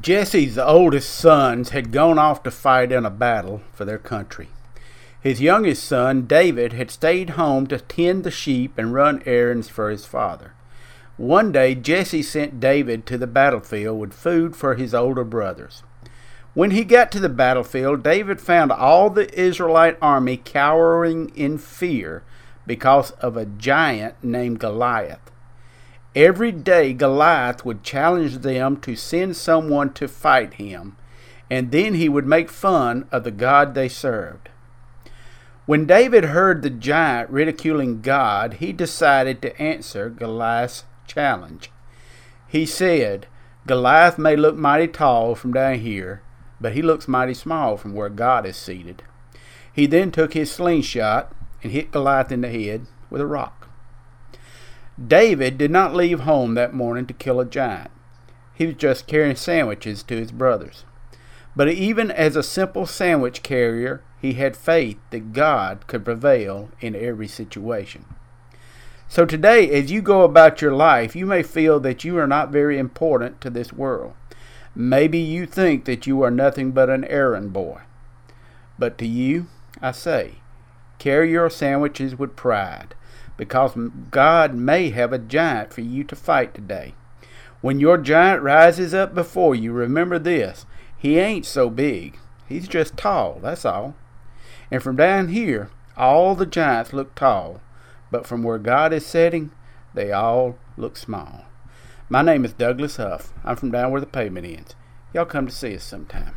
Jesse's 0.00 0.58
oldest 0.58 1.14
sons 1.14 1.70
had 1.70 1.92
gone 1.92 2.18
off 2.18 2.42
to 2.42 2.50
fight 2.50 2.90
in 2.90 3.04
a 3.06 3.10
battle 3.10 3.60
for 3.72 3.84
their 3.84 3.98
country. 3.98 4.48
His 5.20 5.40
youngest 5.40 5.84
son, 5.84 6.26
David, 6.26 6.72
had 6.72 6.90
stayed 6.90 7.30
home 7.30 7.66
to 7.68 7.78
tend 7.78 8.24
the 8.24 8.30
sheep 8.30 8.76
and 8.76 8.92
run 8.92 9.22
errands 9.24 9.68
for 9.68 9.90
his 9.90 10.04
father. 10.04 10.52
One 11.16 11.52
day, 11.52 11.74
Jesse 11.74 12.22
sent 12.22 12.58
David 12.58 13.06
to 13.06 13.16
the 13.18 13.28
battlefield 13.28 14.00
with 14.00 14.12
food 14.12 14.56
for 14.56 14.74
his 14.74 14.94
older 14.94 15.22
brothers. 15.22 15.82
When 16.54 16.72
he 16.72 16.84
got 16.84 17.12
to 17.12 17.20
the 17.20 17.28
battlefield, 17.28 18.02
David 18.02 18.40
found 18.40 18.72
all 18.72 19.10
the 19.10 19.32
Israelite 19.38 19.96
army 20.02 20.38
cowering 20.38 21.30
in 21.36 21.58
fear 21.58 22.22
because 22.66 23.12
of 23.12 23.36
a 23.36 23.46
giant 23.46 24.22
named 24.24 24.58
Goliath. 24.58 25.30
Every 26.14 26.52
day, 26.52 26.92
Goliath 26.92 27.64
would 27.64 27.82
challenge 27.82 28.38
them 28.38 28.76
to 28.82 28.94
send 28.94 29.36
someone 29.36 29.92
to 29.94 30.06
fight 30.06 30.54
him, 30.54 30.96
and 31.50 31.72
then 31.72 31.94
he 31.94 32.08
would 32.08 32.26
make 32.26 32.50
fun 32.50 33.08
of 33.10 33.24
the 33.24 33.32
God 33.32 33.74
they 33.74 33.88
served. 33.88 34.48
When 35.66 35.86
David 35.86 36.26
heard 36.26 36.62
the 36.62 36.70
giant 36.70 37.30
ridiculing 37.30 38.00
God, 38.00 38.54
he 38.54 38.72
decided 38.72 39.42
to 39.42 39.60
answer 39.60 40.08
Goliath's 40.08 40.84
challenge. 41.06 41.70
He 42.46 42.64
said, 42.64 43.26
Goliath 43.66 44.18
may 44.18 44.36
look 44.36 44.56
mighty 44.56 44.86
tall 44.86 45.34
from 45.34 45.52
down 45.52 45.80
here, 45.80 46.22
but 46.60 46.74
he 46.74 46.82
looks 46.82 47.08
mighty 47.08 47.34
small 47.34 47.76
from 47.76 47.94
where 47.94 48.08
God 48.08 48.46
is 48.46 48.56
seated. 48.56 49.02
He 49.72 49.86
then 49.86 50.12
took 50.12 50.34
his 50.34 50.52
slingshot 50.52 51.34
and 51.62 51.72
hit 51.72 51.90
Goliath 51.90 52.30
in 52.30 52.42
the 52.42 52.50
head 52.50 52.86
with 53.10 53.20
a 53.20 53.26
rock. 53.26 53.63
David 55.02 55.58
did 55.58 55.72
not 55.72 55.94
leave 55.94 56.20
home 56.20 56.54
that 56.54 56.72
morning 56.72 57.06
to 57.06 57.14
kill 57.14 57.40
a 57.40 57.44
giant. 57.44 57.90
He 58.54 58.66
was 58.66 58.76
just 58.76 59.08
carrying 59.08 59.34
sandwiches 59.34 60.04
to 60.04 60.16
his 60.16 60.30
brothers. 60.30 60.84
But 61.56 61.68
even 61.68 62.10
as 62.10 62.36
a 62.36 62.42
simple 62.42 62.86
sandwich 62.86 63.42
carrier, 63.42 64.02
he 64.20 64.34
had 64.34 64.56
faith 64.56 64.98
that 65.10 65.32
God 65.32 65.86
could 65.88 66.04
prevail 66.04 66.70
in 66.80 66.94
every 66.94 67.26
situation. 67.26 68.04
So 69.08 69.26
today, 69.26 69.68
as 69.70 69.90
you 69.90 70.00
go 70.00 70.22
about 70.22 70.62
your 70.62 70.74
life, 70.74 71.14
you 71.14 71.26
may 71.26 71.42
feel 71.42 71.80
that 71.80 72.04
you 72.04 72.16
are 72.18 72.26
not 72.26 72.50
very 72.50 72.78
important 72.78 73.40
to 73.40 73.50
this 73.50 73.72
world. 73.72 74.14
Maybe 74.74 75.18
you 75.18 75.46
think 75.46 75.84
that 75.84 76.06
you 76.06 76.22
are 76.22 76.30
nothing 76.30 76.72
but 76.72 76.90
an 76.90 77.04
errand 77.04 77.52
boy. 77.52 77.82
But 78.78 78.98
to 78.98 79.06
you, 79.06 79.46
I 79.82 79.92
say, 79.92 80.36
carry 80.98 81.30
your 81.30 81.50
sandwiches 81.50 82.16
with 82.16 82.36
pride 82.36 82.94
because 83.36 83.76
God 84.10 84.54
may 84.54 84.90
have 84.90 85.12
a 85.12 85.18
giant 85.18 85.72
for 85.72 85.80
you 85.80 86.04
to 86.04 86.16
fight 86.16 86.54
today. 86.54 86.94
When 87.60 87.80
your 87.80 87.98
giant 87.98 88.42
rises 88.42 88.92
up 88.92 89.14
before 89.14 89.54
you, 89.54 89.72
remember 89.72 90.18
this 90.18 90.66
he 90.96 91.18
ain't 91.18 91.44
so 91.44 91.68
big, 91.68 92.18
he's 92.48 92.68
just 92.68 92.96
tall, 92.96 93.38
that's 93.42 93.64
all. 93.64 93.94
And 94.70 94.82
from 94.82 94.96
down 94.96 95.28
here, 95.28 95.70
all 95.96 96.34
the 96.34 96.46
giants 96.46 96.92
look 96.92 97.14
tall, 97.14 97.60
but 98.10 98.26
from 98.26 98.42
where 98.42 98.58
God 98.58 98.92
is 98.92 99.04
sitting, 99.04 99.50
they 99.92 100.12
all 100.12 100.58
look 100.76 100.96
small. 100.96 101.44
My 102.08 102.22
name 102.22 102.44
is 102.44 102.52
Douglas 102.52 102.96
Huff. 102.96 103.32
I'm 103.44 103.56
from 103.56 103.70
down 103.70 103.90
where 103.90 104.00
the 104.00 104.06
pavement 104.06 104.46
ends. 104.46 104.74
Y'all 105.12 105.24
come 105.24 105.46
to 105.46 105.52
see 105.52 105.74
us 105.76 105.84
sometime. 105.84 106.34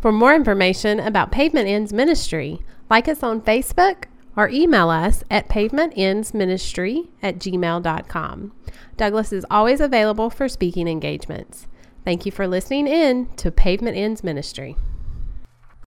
For 0.00 0.12
more 0.12 0.34
information 0.34 0.98
about 0.98 1.30
Pavement 1.30 1.68
Ends 1.68 1.92
Ministry, 1.92 2.60
like 2.88 3.06
us 3.06 3.22
on 3.22 3.42
Facebook 3.42 4.04
or 4.36 4.48
email 4.48 4.90
us 4.90 5.24
at 5.30 5.48
pavementendsministry 5.48 7.08
at 7.22 7.38
gmail.com. 7.38 8.52
Douglas 8.96 9.32
is 9.32 9.46
always 9.50 9.80
available 9.80 10.30
for 10.30 10.48
speaking 10.48 10.88
engagements. 10.88 11.66
Thank 12.04 12.24
you 12.26 12.32
for 12.32 12.46
listening 12.46 12.86
in 12.86 13.26
to 13.36 13.50
Pavement 13.50 13.96
Ends 13.96 14.24
Ministry. 14.24 14.76